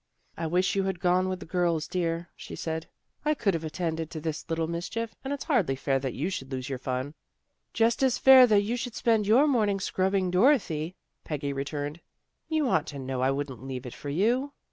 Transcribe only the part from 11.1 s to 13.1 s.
Peggy returned." You ought to